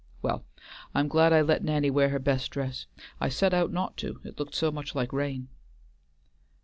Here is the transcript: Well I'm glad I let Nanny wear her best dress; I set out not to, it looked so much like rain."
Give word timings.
Well 0.23 0.43
I'm 0.95 1.07
glad 1.07 1.31
I 1.31 1.41
let 1.41 1.63
Nanny 1.63 1.91
wear 1.91 2.09
her 2.09 2.17
best 2.17 2.49
dress; 2.49 2.87
I 3.19 3.29
set 3.29 3.53
out 3.53 3.71
not 3.71 3.97
to, 3.97 4.19
it 4.23 4.39
looked 4.39 4.55
so 4.55 4.71
much 4.71 4.95
like 4.95 5.13
rain." 5.13 5.49